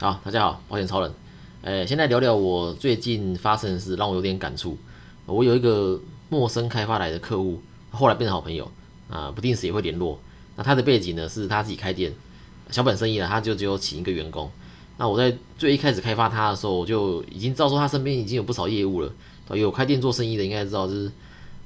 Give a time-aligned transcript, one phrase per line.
[0.00, 1.14] 好，大家好，保险超人。
[1.62, 4.76] 诶，现在聊聊我最近发生的事，让我有点感触。
[5.24, 8.68] 我有一个陌生开发来的客户，后来变成好朋友
[9.08, 10.18] 啊，不定时也会联络。
[10.56, 12.12] 那他的背景呢，是他自己开店，
[12.70, 14.50] 小本生意了，他就只有请一个员工。
[14.96, 19.12] 那我在最一开始开发他的时候，我就已经知道说他身边已经有不少业务了。
[19.50, 21.10] 有开店做生意的应该知道，就是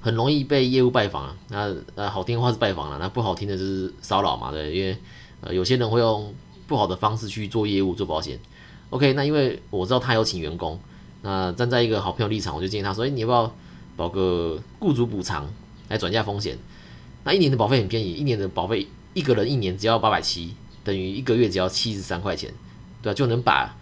[0.02, 1.36] 很容易被业务拜访啊。
[1.48, 4.94] 那呃，好听话是拜访了，那不好听的就是骚扰嘛，对，因为
[5.40, 6.34] 呃有些人会用
[6.68, 8.38] 不好的方式去做业务做保险。
[8.90, 10.78] OK，那因为我知道他有请员工，
[11.22, 13.52] 那站在一个好朋友立场，我就建议他说：“哎，你要不要
[13.96, 15.50] 保个雇主补偿
[15.88, 16.56] 来转嫁风险？
[17.24, 20.54] 那一年的保费很便宜，一年的保费一个人一年只要八百七，
[20.84, 22.52] 等于一个月只要七十三块钱，
[23.02, 23.14] 对吧？
[23.14, 23.74] 就能把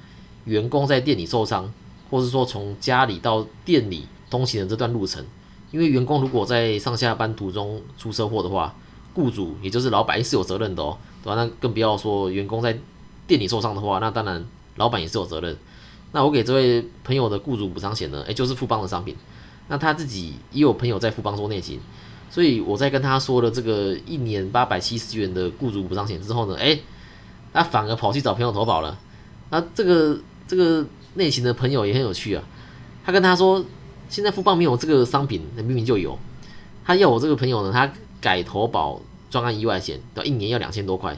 [0.45, 1.73] 员工在店里受伤，
[2.11, 5.25] 或是说从家里到店里通勤的这段路程，
[5.71, 8.75] 因为员工如果在上下班途中出车祸的话，
[9.15, 11.35] 雇主也就是老板是有责任的哦，对吧？
[11.35, 12.79] 那更不要说员工在
[13.27, 14.45] 店里受伤的话，那当然。”
[14.77, 15.57] 老板也是有责任。
[16.13, 18.23] 那我给这位朋友的雇主补偿险呢？
[18.27, 19.17] 诶，就是富邦的商品。
[19.69, 21.81] 那他自己也有朋友在富邦做内勤，
[22.29, 26.83] 所以我在跟他说了这个一年八百七十元的雇主补偿险之后呢，诶，
[27.55, 28.99] 他反而跑去找朋友投保了。
[29.49, 32.45] 那这个这个内勤的朋友也很有趣啊，
[33.03, 33.65] 他跟他说，
[34.11, 36.19] 现在富邦没有这个商品，那明明就有。
[36.85, 37.91] 他要我这个朋友呢，他
[38.21, 41.17] 改投保专案意外险，要一年要两千多块。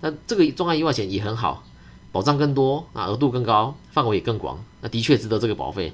[0.00, 1.64] 那这个专案意外险也很好。
[2.12, 5.92] 保障更多啊，额度更高，范围也更广，那的确值得这个保费。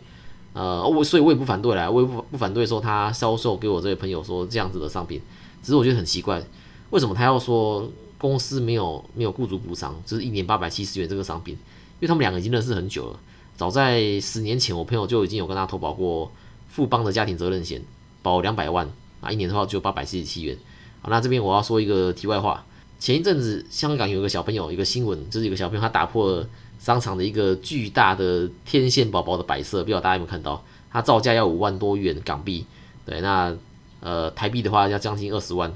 [0.52, 5.19] 呃，我所以我也不反对啦，我也不不反对说他销售给我这位朋友说这样子的商品，
[5.62, 6.42] 只是我觉得很奇怪，
[6.91, 11.55] 为什么他要说公司没有没有雇主补偿，就是一年八百七十元这个商品？
[11.55, 13.19] 因为他们两个已经认识很久了，
[13.56, 16.30] 早在十年前，我朋友就已经有跟他投保过
[16.69, 17.83] 富邦的家庭责任险，
[18.20, 18.86] 保两百万
[19.22, 20.55] 啊，一年的话就八百七十七元。
[21.03, 22.65] 好，那这边我要说一个题外话。
[22.98, 26.47] 前一阵子，香港有一个小朋友，一个新闻，就是一个小朋友他打破了
[26.79, 30.62] 商场的一个巨大的天线宝宝的摆设，不知道大家有没有看到？
[30.92, 32.67] 他造价要五万多元港币，
[33.07, 33.57] 对，那
[34.01, 35.73] 呃台币的话要将近二十万，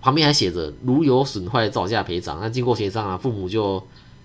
[0.00, 2.38] 旁边还写着如有损坏造价赔偿。
[2.40, 3.84] 那经过协商啊，父母就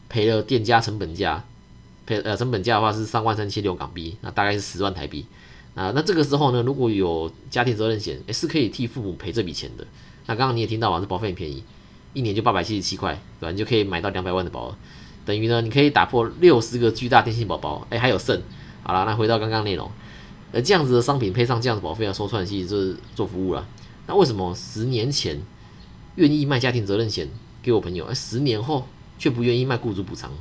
[0.10, 1.44] 赔了店家成本价，
[2.06, 5.26] 赔呃成本价的话是三万三千六港币，那大概是十万台币
[5.74, 5.92] 啊。
[5.96, 9.88] 那这个时候呢，如果有家庭责任险，诶是可以替父母赔这笔钱的。
[10.28, 11.64] 那刚刚你也听到嘛，这保费很便宜。
[12.14, 13.52] 一年就八百七十七块，对吧？
[13.52, 14.76] 你就可以买到两百万的保额，
[15.24, 18.42] 等于呢，你可以打破六十个巨大电信宝宝，哎，还有剩。
[18.82, 19.92] 好了，那回到刚刚内容，
[20.52, 23.68] 呃，这样子的商品配上这样子保费要收串，其实就是做服务了。
[24.08, 25.40] 那为什么十年前
[26.16, 27.30] 愿意卖家庭责任险
[27.62, 28.88] 给我朋友，而十年后
[29.20, 30.32] 却不愿意卖雇主补偿？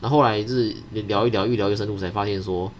[0.00, 2.70] 那后来就是聊一聊，越聊越深入，才发现说，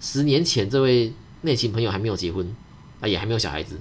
[0.00, 2.54] 十年前这位内勤朋友还没有结婚，
[3.00, 3.76] 啊，也还没有小孩子。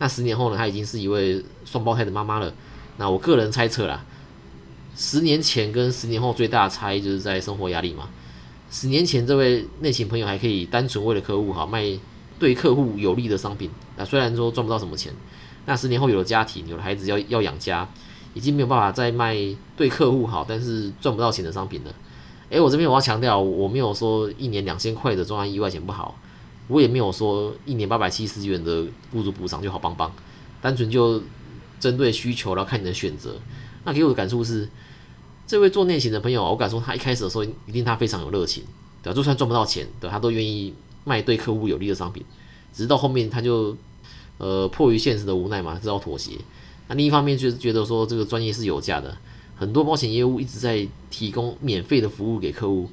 [0.00, 2.52] 那十年后呢，他已经是一位双胞胎的妈妈了。
[2.96, 4.04] 那我个人猜测啦，
[4.96, 8.08] 十年前跟十年后最大的差异就是在生活压力嘛。
[8.70, 11.84] 十年前这位内勤朋友还可以单纯为了客户好卖
[12.38, 15.12] 对客户有利的商品，那虽然说赚不到什么钱，
[15.66, 17.86] 那十年后有了家庭有了孩子要要养家，
[18.32, 19.36] 已经没有办法再卖
[19.76, 21.94] 对客户好但是赚不到钱的商品了。
[22.48, 26.16] 诶，我这边我要强调，我没有说一年两千块的重案意外险不好，
[26.70, 30.10] 我也没有说一年八百七十元的雇主补偿就好棒棒，
[30.62, 31.22] 单纯就。
[31.80, 33.36] 针对需求，然后看你的选择。
[33.84, 34.68] 那给我的感触是，
[35.46, 38.62] 这位做内勤的朋友，我敢说他一开始的时候一定他非常有热情，
[39.02, 39.16] 对吧？
[39.16, 42.22] 就算赚不到钱，对，他都愿意卖对客户有利的商品。
[42.74, 43.74] 只是到后面他就，
[44.36, 46.32] 呃，迫于现实的无奈嘛，只好妥协。
[46.88, 49.16] 那另一方面就是觉得说这个专业是有价的，
[49.56, 52.90] 很多保险业务一直在提供免费的服务给客户，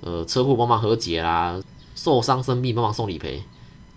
[0.00, 1.62] 呃，车祸帮忙和解啦，
[2.04, 3.42] 受伤生病帮忙送理赔。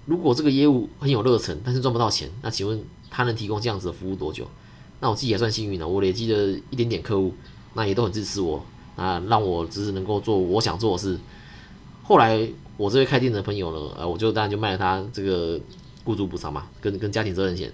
[0.06, 2.81] 如果这个业务很有热忱，但是赚不到钱，那请问？
[3.09, 4.45] 他能提供这样子的服务多久？
[5.00, 7.34] 那我自己也算幸运了，我累积了一点点客户，
[7.73, 8.63] 那也都很支持我，
[8.97, 11.18] 啊，让我只是能够做我想做的事。
[12.03, 15.59] 后来我这位开店的朋友呢，呃，我就当然就卖了他这个
[16.03, 17.72] 雇主补偿嘛，跟跟家庭责任险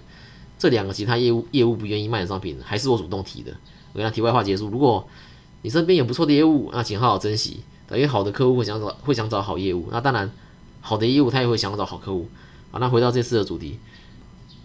[0.56, 3.52] 这两个其他业务业务不愿意卖的商品，还是我主动提的。
[3.92, 4.68] 我跟他题外话结束。
[4.70, 5.06] 如果
[5.62, 7.60] 你身边有不错的业务，那请好好珍惜，
[7.90, 10.30] 因为好的客户会想找会想找好业务，那当然
[10.80, 12.28] 好的业务他也会想找好客户。
[12.70, 13.78] 好，那回到这次的主题。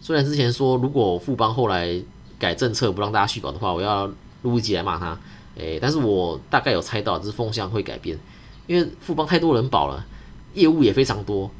[0.02, 2.02] 虽然之前说，如果富邦后来
[2.40, 4.10] 改政策不让大家续保的话，我要
[4.44, 5.18] 录一集来骂他。
[5.56, 8.18] 诶，但是我大概有猜到，这风向会改变，
[8.66, 10.06] 因为富邦太多人保了，
[10.54, 11.52] 业务也非常多，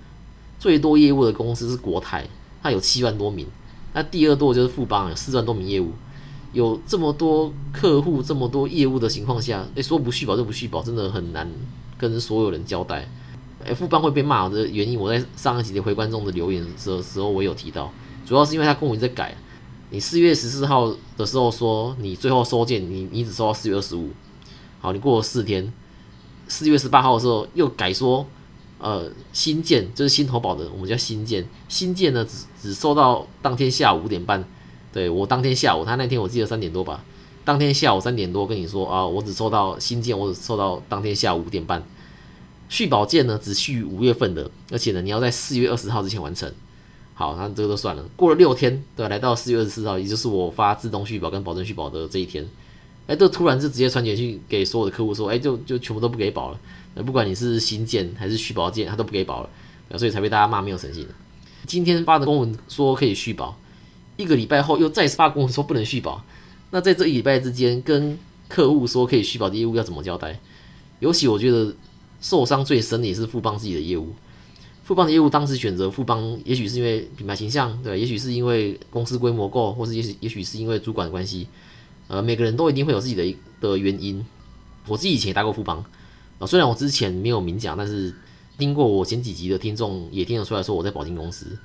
[0.58, 2.26] 最多业务的公司是国泰，
[2.64, 3.46] 它有七万多名，
[3.94, 5.92] 那第二多就是富邦，有四万多名业务，
[6.52, 11.50] 有这么多客户，这么多业务的情况下，诶，说不续保就不续保，真的很难
[11.98, 13.08] 跟所有人交代。
[13.66, 17.92] 诶，富邦会被骂的原因，我在上一集的回观众的留言的时候，我有提到。
[18.26, 19.36] 主要是因为他公文在改，
[19.90, 24.10] 你四月十四号的时候说你最后收件，你你只收到四月二十五，
[24.80, 25.74] 好，你过了四天，
[26.48, 28.26] 四月十八号的时候又改说，
[28.78, 34.48] 呃，新建就是新投保的，我们叫新建，新建呢只只收到当天下午五点半，
[34.92, 37.04] 对我当天下午，他那天我记得三点多吧，
[37.46, 41.84] 当天下午三点多跟你说啊，我只收到新建，我只收到当天下午五点半，
[42.70, 46.52] 续保件呢只续五月份的，而且呢你要在四月二十号之前完成。
[47.14, 48.04] 好，那这个都算了。
[48.16, 49.10] 过了六天，对？
[49.10, 52.48] 来到四月二十四号，也就是我发自动续保跟保证续保的这一天，
[53.08, 56.60] 哎，这突然就直接传简讯给所有的客户说，哎，就就全部都不给保了。
[56.96, 59.50] 那不管你是新建还是续保件，他都不给保了，
[59.98, 61.06] 所以才被大家骂没有诚信。
[61.68, 63.58] 今天发的公文说可以续保，
[64.20, 66.22] 一个礼拜后又再次发公文说不能续保。
[66.72, 68.20] 那在这一礼拜之间，跟
[68.50, 70.38] 客户说可以续保的业务要怎么交代？
[71.00, 71.74] 尤其我觉得
[72.20, 74.14] 受伤最深的也是富邦自己的业务。
[74.84, 81.48] 富邦的业务当时选择富邦，也许是因为品牌形象，对，也许是因为公司规模够，或是也许也许是因为主管的关系，
[82.10, 84.26] 呃，每个人都一定会有自己的的原因。
[84.86, 85.82] 我自己以前也待过富邦，
[86.40, 88.14] 啊，虽然我之前没有明讲，但是
[88.58, 91.58] 听过我前几集的听众也听得出来说我在保金公司。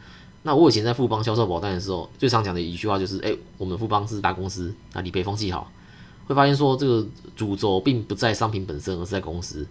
[0.47, 5.73] 那我以前在富邦销售保单的时候，最常讲的一句话就是，哎，我们富邦是大公司，那理赔风气好，
[6.27, 9.67] 会发现说这个主轴并不在商品本身，而是在公司，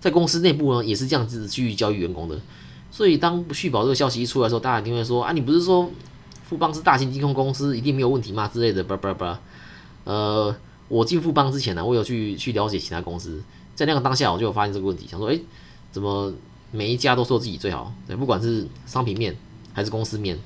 [0.00, 2.38] 在公司内部呢，也是这样子去教育员工的。
[2.92, 5.88] 所以，当续保这个消息一出来的时候，大家一定会说：“啊，你不是说
[6.42, 9.40] 富邦是大型金控公司，一定没有问题吗？”之类的，叭叭叭。
[10.02, 10.52] 呃，
[10.88, 13.40] 我进富邦之前呢，我有去去了解其他公司，
[13.76, 15.40] 在那个当下，我就有发现这个问题，想说：“诶，
[15.92, 16.32] 怎么
[16.72, 17.92] 每一家都说自己最好？
[18.08, 19.36] 对，不管是商品面
[19.72, 20.38] 还是公司面，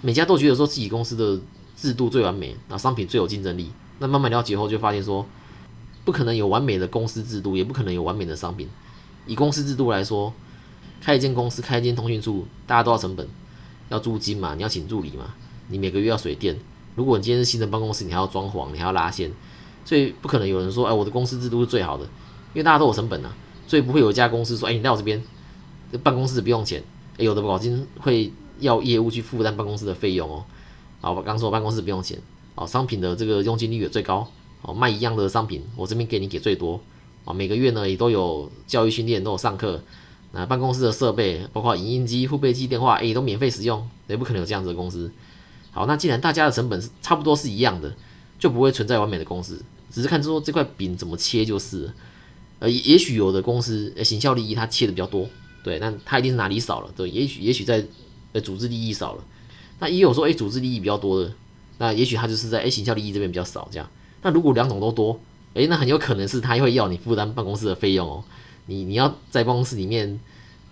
[0.00, 1.40] 每家都觉得说自己公司的
[1.76, 3.70] 制度最完美，那商品最有竞争力。
[3.98, 5.26] 那慢慢了解后，就发现说，
[6.04, 8.68] 不可能有完美的公司制度，也不可能有完美的商品。
[9.26, 10.32] 以公司制度来说。
[11.00, 13.28] 开一间公司，开一间通讯处，大家都要成本，
[13.90, 15.34] 要租金嘛，你要请助理嘛，
[15.68, 16.58] 你每个月要水电。
[16.94, 19.30] 如果你今天是新的办公室，你还要装潢，你还要拉线，
[19.84, 22.10] 所以不可能有人说，哎，我的公司制度是最好的，因
[22.54, 23.36] 为大家都有成本啊，
[23.66, 25.22] 所以不会有一家公司说，哎，你来我这边，
[25.92, 26.82] 这办公室不用钱，
[27.18, 30.44] 有的保金会要业务去负担办公室的费用哦。
[31.00, 32.18] 好，我刚说办公室不用钱，
[32.54, 34.26] 哦，商品的这个佣金率也最高，
[34.62, 36.80] 哦，卖一样的商品，我这边给你给最多，
[37.24, 39.82] 啊，每个月呢也都有教育训练，都有上课。
[40.32, 45.10] 那办公室的设备，包括影印机、互备机、电话，诶，都免费使用，也不可能有这样子的公司。
[45.70, 47.94] 好，那既然大家的成本是差不多是一样的，
[48.38, 51.92] 就不会存在完美的公司，只是看说这块饼怎么切就是。
[52.60, 55.28] 呃，也许有的公司，呃，行销利益它切的比较多，
[55.64, 57.84] 对，那他一定是哪里少了，对，也许也许在
[58.32, 59.24] 呃组织利益少了，
[59.80, 61.32] 那也有说，诶，组织利益比较多的，
[61.78, 63.88] 那也许他就是在诶行销利益这边比较少这样。
[64.22, 65.18] 那如果两种都多，
[65.54, 68.22] 诶，那很有可能是他会要你负担办公室的费用哦。
[68.66, 70.20] 你你要在办公室里面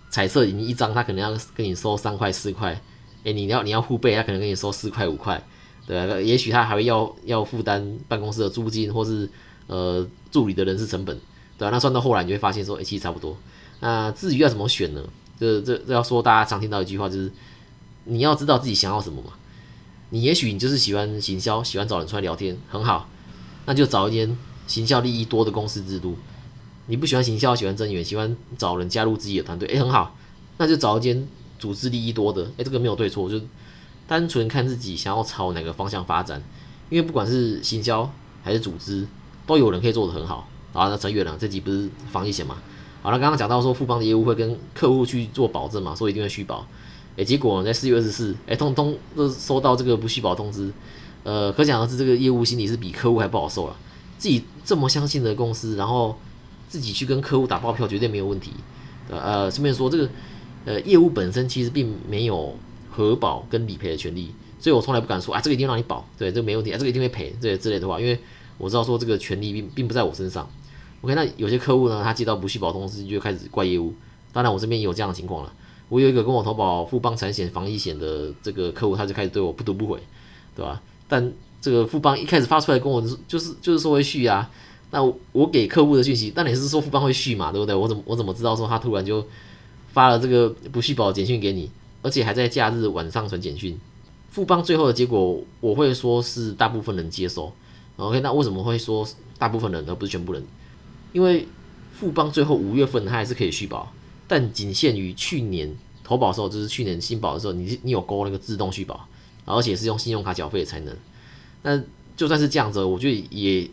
[0.09, 2.79] 彩色影一张，他可能要跟你收三块四块，
[3.23, 5.43] 诶，你要你要互备，他可能跟你收四块五块，
[5.87, 9.29] 对，也许他还会要要负担办公室的租金或是
[9.67, 11.19] 呃助理的人事成本，
[11.57, 13.35] 对啊，那算到后来你就会发现说，诶，其实差不多。
[13.83, 15.03] 那至于要怎么选呢？
[15.37, 17.29] 这这这要说大家常听到一句话就是，
[18.05, 19.33] 你要知道自己想要什么嘛。
[20.11, 23.09] 你也许你就是喜欢行销，喜欢找人出来聊天，很好，
[23.65, 24.37] 那就找一间
[24.67, 26.15] 行销利益多的公司制度。
[26.85, 30.15] 你不喜欢行销，喜欢增援，喜欢找人加入自己的团队，诶，很好，
[30.59, 31.27] 那就找一间
[31.59, 33.41] 组织利益多的，诶，这个没有对错，就
[34.07, 36.41] 单纯看自己想要朝哪个方向发展，
[36.89, 38.09] 因为不管是行销
[38.43, 39.05] 还是组织，
[39.45, 40.47] 都有人可以做得很好。
[40.71, 42.57] 好，那扯远了，这集不是防疫险嘛？
[43.03, 46.65] 好了，刚刚讲到说富邦的业务会跟客户去做保证嘛，说一定会续保，
[47.17, 50.71] 诶，结果在四月二十四，诶，通通都收到这个不续保通知，
[51.23, 53.75] 呃，可想而知这个业务心里是比客户还不好受了，
[54.17, 56.17] 自己这么相信的公司，然后。
[56.69, 58.49] 自己去跟客户打包票绝对没有问题，
[59.07, 60.09] 呃，顺便说这个，
[60.65, 62.55] 呃，业务本身其实并没有
[62.89, 68.17] 核保跟理赔的权利，所以我从来不敢说啊，这个一定让你保，对，这没问题啊，这个一定会赔，这些之类的话，因为
[68.57, 70.49] 我知道说这个权利并并不在我身上。
[71.03, 73.93] OK，那有些客户呢，他接到不续保通知就开始怪业务，
[74.31, 75.53] 当然我这边也有这样的情况了，
[75.89, 79.99] 我有一个跟我投保富邦产险防疫险的这个客户，他就开始对我不读不回，
[80.55, 80.81] 对吧？
[81.09, 81.31] 但
[81.61, 84.49] 这个富邦一开始发出来跟我就是 就是说会续啊。
[84.91, 87.75] 那我给客户的讯息，但你是说富邦会续嘛，对不对？
[87.75, 89.25] 我怎么我怎么知道说他突然就
[89.91, 91.69] 发了这个不续保简讯给你，
[92.01, 93.77] 而且还在假日晚上传简讯？
[94.29, 97.51] 富邦最后的结果，我会说是大部分人接受。
[97.97, 99.07] OK，那为什么会说
[99.37, 100.43] 大部分人而不是全部人？
[101.13, 101.47] 因为
[101.97, 103.93] 富邦最后五月份它还是可以续保，
[104.27, 109.07] 但仅限于去年投保的时候，就是去年新保的时候，你你有勾那个自动续保，
[109.45, 110.93] 而且是用信用卡缴费才能。
[111.61, 111.81] 那
[112.17, 113.69] 就算是这样子，我觉得也。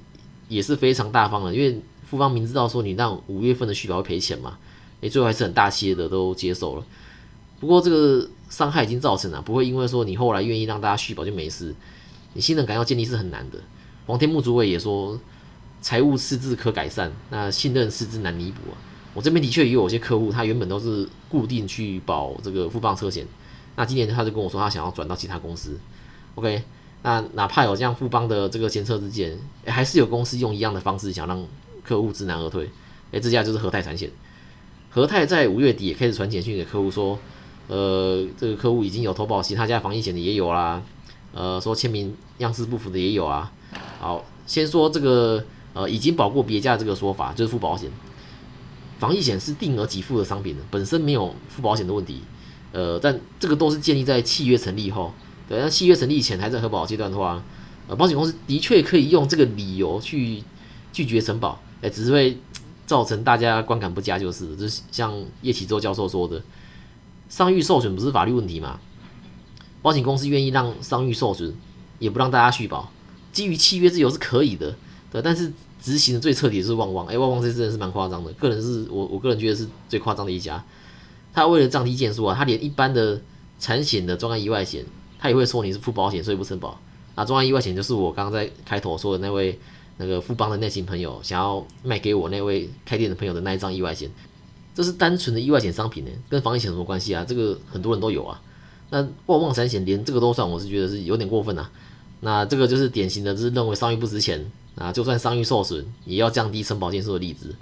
[0.50, 4.59] 也是非常大方的，因为富邦明知道说你让五月份的续保会赔钱嘛，
[5.00, 6.85] 诶，最后还是很大气的都接受了。
[7.61, 11.73] 不过这个伤害已经造成了，不会因为说你后来愿意让大家续保就没事。
[12.32, 13.61] 你信任感要建立是很难的。
[14.09, 15.16] 黄天木主委也说，
[15.81, 18.77] 财务赤字可改善，那信任赤字难弥补啊。
[19.15, 23.27] 我这边的确也有些客户，他原本都是固定去保这个富邦车险，
[23.77, 25.79] 那今年他就跟我说他想要转到其他公司。
[26.37, 26.63] OK，
[27.03, 31.45] 那哪怕有这样富邦的这个前车之鉴，还是有公司用一样的方式想让
[31.83, 32.71] 客户知难而退。
[33.11, 34.11] 哎，这家就是和泰产险。
[34.91, 37.19] 和泰在五月底也开始传简讯给客户说，
[37.69, 40.83] 呃，这个客户已经有投保其他家防疫险的也有啦，
[41.33, 43.51] 呃，说签名样式不符的也有啊。
[43.99, 47.91] 好，先说这个，呃，已经保过别家的这个说法，就是付保险。
[48.99, 52.23] 防疫险是定额给付的商品，本身没有付保险的问题。
[52.73, 55.12] 呃，但这个都是建立在契约成立后。
[55.49, 57.43] 对，那契约成立前还在核保阶段的话，
[57.89, 60.43] 呃，保险公司的确可以用这个理由去
[60.93, 62.37] 拒绝承保，哎，只是会。
[62.87, 66.43] 造成大家观感不佳，就是就是像叶启洲教授说的，
[67.29, 68.81] 商誉受损不是法律问题嘛？
[69.81, 71.55] 保险公司愿意让商誉受损，
[72.00, 72.91] 也不让大家续保，
[73.31, 74.75] 基于契约自由是可以的，
[75.11, 75.21] 对。
[75.23, 80.64] 但是执行的最彻底是旺旺，哎，旺旺这真的是蛮夸张的，个人是我我个人觉得是最夸张的一家。
[81.33, 83.21] 他为了降低件数啊，他连一般的
[83.59, 84.85] 产险的重案意外险，
[85.19, 86.81] 他也会说你是付保险所以不承保。
[87.14, 89.59] 啊，重案意外险就是我刚刚在开头说的那位。
[90.02, 94.11] 那个富邦的那群朋友想要卖给我那位开店的朋友的那一张意外险，
[94.75, 97.23] 这是单纯的意外险商品呢，跟防疫险什么关系啊？
[97.23, 98.40] 这个很多人都有啊。
[98.88, 101.71] 那旺旺产险连这个都算，我是觉得是有点过分啊。
[102.21, 107.55] 那这个就是典型的，就是认为商誉不值钱啊，就算商誉受损，也要降低承保建设的例子。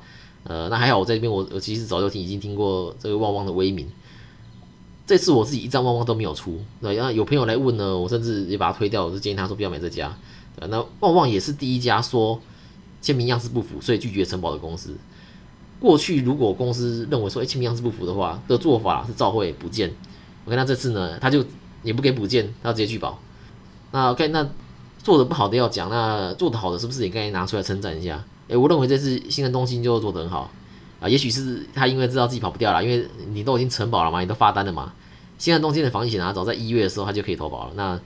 [0.44, 3.88] 呃，那还好，我在这边我我其实早就听已经听过这个旺旺的威名。
[5.06, 10.14] 这次我自己一张旺旺都没有出，对，然后有朋友来问呢，我甚至也把它推掉，我就建议他说不要买这家。
[10.60, 12.38] 那旺旺也是第一家说
[13.00, 14.96] 签名样式不符，所以拒绝承保的公司。
[15.80, 19.94] 过去如果公司认为说，哎，签名样式不符的话，的做法是召回补件。
[20.44, 21.44] 我看他这次呢，他就
[21.82, 23.18] 也不给补件，他直接拒保。
[23.92, 24.46] 那 OK，那
[25.08, 28.22] 做的不好的要讲，那做的好的是不是也该拿出来称赞一下？
[28.46, 30.50] 哎，我认为这次新的东西就做得很好
[31.00, 31.08] 啊。
[31.08, 34.92] 也许是他因为知道自己跑不掉了，因为你都已经承保了嘛，你都发单了嘛。
[35.38, 37.72] 新的东西的防疫险啊，早在一月的时候他就可以投保了。
[37.74, 37.98] 那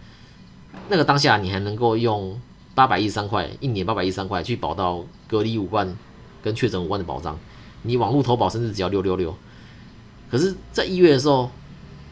[0.88, 2.40] 那个当下，你还能够用
[2.72, 5.92] 八百一十三块一年八百一十三块去保到隔离五万
[6.40, 7.36] 跟确诊五万的保障，
[7.82, 9.34] 你网络投保甚至只要六六六。
[10.30, 11.50] 可是，在一月的时候，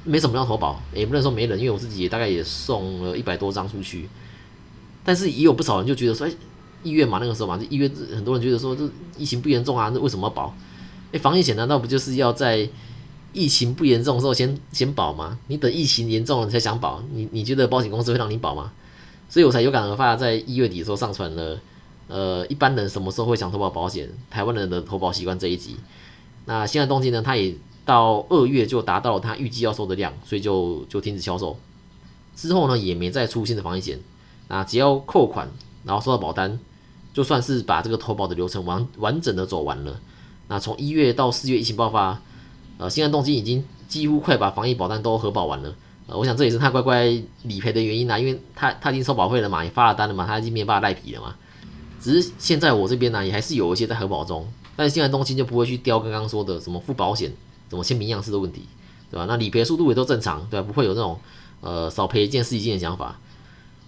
[0.02, 4.08] 没什么要投保，也不能说没人，因为我自己也大概也送了一百多张出去。
[5.04, 6.32] 但是也有不少人就觉得说，哎，
[6.82, 10.54] 一月嘛，那个时候嘛，就一月很多人觉得说，这疫情不严重啊，那为什么保？
[11.12, 12.68] 哎，防疫险难道不就是要在？
[13.32, 15.38] 疫情不严重的时候先先保吗？
[15.46, 18.72] 你等疫情严重了你才想保，你你觉得保险公司会让你保吗？
[19.28, 21.60] 所以我才有感而发，在一月底的时候上传了，
[22.08, 24.10] 呃，一般人什么时候会想投保保险？
[24.28, 25.76] 台湾人的投保习惯这一集。
[26.46, 27.54] 那现在东京呢，它也
[27.84, 31.56] 到二月就达到了它预计要收的量，所以就就停止销售。
[32.34, 34.00] 之后呢，也没再出新的防疫险。
[34.50, 35.48] 那只要扣款，
[35.84, 36.58] 然后收到保单，
[37.14, 39.98] 就算是把这个投保的流程完完整的走完了。
[40.48, 42.20] 那从一月到四月疫情爆发。
[42.82, 45.74] 呃，新安动机已经几乎快把防疫保单都核保完了。
[46.06, 47.04] 呃，我想这也是他乖乖
[47.42, 51.34] 理赔的原因啦，因为他他已经收保费了嘛，也发了单了嘛，他已经没办法赖皮了嘛。
[52.00, 57.30] 只是现在我这边呢，也还是有一些在核保中，但是新安动机就不会去雕刚刚说的什么付保险、
[57.68, 58.62] 什么签名样式的问题，
[59.10, 59.26] 对吧？
[59.28, 60.66] 那理赔速度也都正常，对吧？
[60.66, 61.20] 不会有这种
[61.60, 63.20] 呃少赔一件是一件的想法。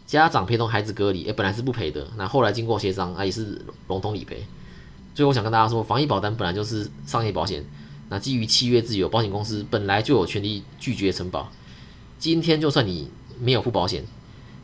[0.06, 4.44] 家长陪同孩子隔离，诶，本来是不赔的，那后来经过协商，啊，也是笼统理赔。
[5.14, 7.64] 所以我想跟大家说，防疫保单本来就是商业保险。
[8.09, 11.50] 那基于契约自由，保险公司本来就有权利拒绝承保。
[12.18, 14.04] 今天就算你没有付保险，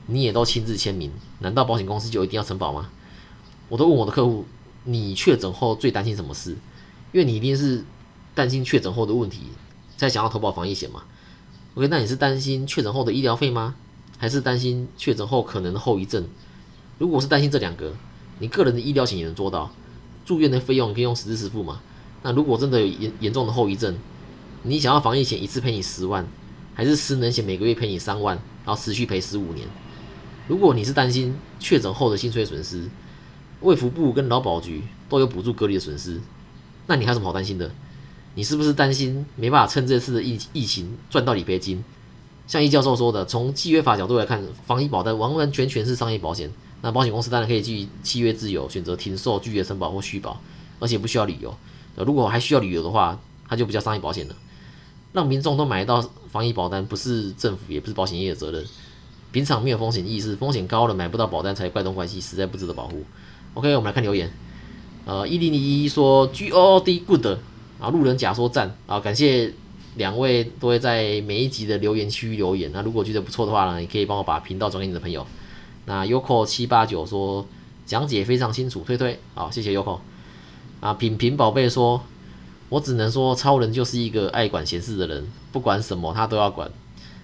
[0.06, 2.90] 你也都亲自签名，难道保险公司就一定要承保吗？
[3.68, 4.44] 我都问我的客户，
[4.84, 6.52] 你确诊后最担心什么事？
[7.12, 7.84] 因为你一定是
[8.34, 9.44] 担心确诊后的问题，
[9.96, 11.04] 才想要投保防疫险嘛。
[11.74, 13.76] OK，那你是担心确诊后的医疗费吗？
[14.18, 16.26] 还是担心确诊后可能的后遗症？
[16.98, 17.94] 如果是担心这两个，
[18.40, 19.70] 你个人的医疗险也能做到，
[20.26, 21.80] 住院的费用可以用实支实付嘛？
[22.22, 23.96] 那如果真的有严严重的后遗症，
[24.64, 26.26] 你想要防疫险一次赔你十万，
[26.74, 29.66] 还是失能险每个月赔你三万，然后持续赔十五年？
[30.48, 32.88] 如果你是担心确诊后的薪水损失，
[33.60, 36.20] 卫福部跟劳保局都有补助隔离的损失，
[36.86, 37.70] 那你还有什么好担心的？
[38.34, 41.84] 你是不是担心没办法趁这次的疫疫情赚到理赔金？
[42.48, 46.50] 像易教授说的，从契约法角度来看，防疫保单完完全全是商业保险，
[46.80, 50.40] 那保险公司当然可以基于契约自由选择停售、拒绝申保或续保，
[50.80, 51.54] 而且不需要理由。
[51.94, 54.34] 如果还需要理由的话，它就不叫商业保险了。
[55.12, 58.64] 让民众都买到防疫保单，不是政府也不是保险业的责任。
[59.30, 63.04] 平常没有风险意识，风险高了买不到保单才怪东怪西，实在不值得保护。
[63.52, 64.32] OK，我们来看留言。
[65.04, 67.26] 呃，一零零一说 G O O D good
[67.78, 69.52] 啊，路人甲说赞啊，感谢
[69.98, 72.70] 两位都会在每一集的留言区留言。
[72.72, 75.26] 那如果觉得不错的话呢，也可以帮我把频道转给你的朋友。
[75.84, 77.44] 那 Yoko 七八九说
[77.84, 79.98] 讲解非常清楚，推推，好，谢谢 Yoko。
[80.80, 82.00] 啊，品品宝贝说，
[82.68, 86.70] 我只能说超人就是一个爱管闲事的人，不管什么他都要管，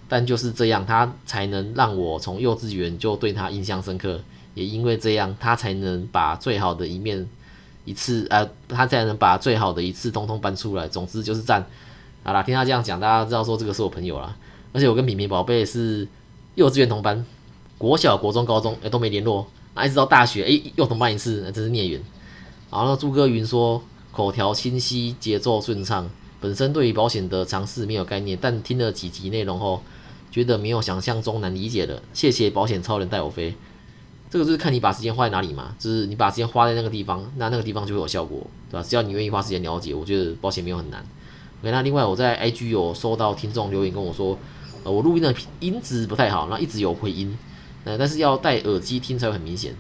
[0.09, 4.21] 但就是这样，他才能让我从幼稚园就对他印象深刻，
[4.55, 7.25] 也因为这样，他才能把最好的一面
[7.85, 10.89] 一次，呃，他才能把最好的一次通通搬出来。
[10.89, 11.65] 总之就是赞。
[12.25, 14.35] 好啦，听他这样讲，大家知道说这个是我朋友啦，
[14.73, 16.09] 而且我跟品品宝贝是
[16.55, 17.25] 幼稚园同班，
[17.77, 22.01] 国小、国中、高中哎都没联络，那一直到大学哎又同班一次，真是孽缘。
[22.71, 26.09] 然后朱哥云说，口条清晰，节奏顺畅。
[26.41, 29.83] 本身对于保险的常识没有概念，但听了几集内容后，
[30.31, 32.03] 觉得没有想象中难理解了。
[32.15, 33.55] 谢谢保险超人带我飞。
[34.31, 38.83] 这个就是看你把时间花在哪里嘛，就是你把时间花在那个地方，那那个地方就会有效果，对吧？
[38.83, 41.05] 只要你愿意花时间了解，我觉得保险没有很难。
[41.65, 44.39] OK，那另外我在 IG 有收到听众留言跟我说，
[44.83, 47.35] 呃，我录音的音质不太好，然后一直有回音，
[47.85, 49.75] 呃，但是要戴耳机听才会很明显。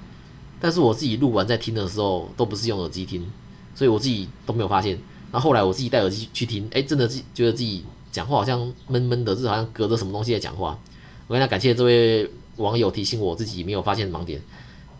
[0.58, 3.30] 但是我自己录完在听的时候，都不是用耳机听，
[3.74, 4.98] 所以我自己都没有发现。
[5.30, 10.78] 然后来我自己戴耳机去听，哎，真的自己觉得自己讲话好像闷闷的，就是好像隔着什么东西在讲话。
[11.26, 14.40] 我跟他感谢这位网友提醒我自己没有发现盲点，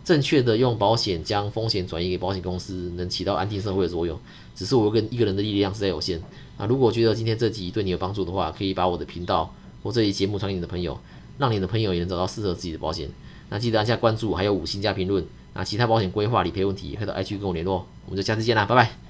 [0.03, 4.19] 正确的用保险将风险转移给保险公司，能起到安定社会的作用。
[4.53, 6.21] 只是我跟一个人的力量实在有限
[6.57, 6.65] 啊！
[6.65, 10.97] 如果觉得今天这集对你有帮助的话，可以把我的频道或这一节目传给你的朋友，
[11.37, 13.09] 让你的朋友也能找到适合自己的保险。
[13.49, 15.25] 那记得按下关注，还有五星加评论。
[15.53, 17.85] 那其他保险规划理赔问题，可以到 IG 跟我联络。
[18.05, 19.04] 我们就下次见啦，拜拜。